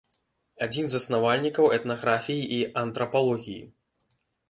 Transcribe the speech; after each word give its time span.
Адзін 0.65 0.87
з 0.93 0.93
заснавальнікаў 0.95 1.69
этнаграфіі 1.79 2.43
і 2.59 2.61
антрапалогіі. 2.85 3.63